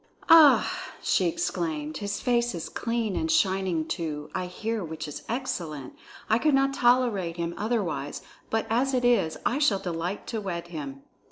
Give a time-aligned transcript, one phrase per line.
[0.29, 0.67] "Ah!"
[1.03, 5.93] she exclaimed, "his face is clean and shining too, I hear, which is excellent.
[6.27, 10.69] I could not tolerate him otherwise; but as it is, I shall delight to wed
[10.69, 11.03] him."